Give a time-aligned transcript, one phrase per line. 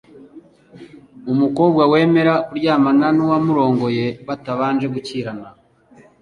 [1.31, 5.47] umukobwa wemera kuryamana n'uwamurongoye batabanje gukirana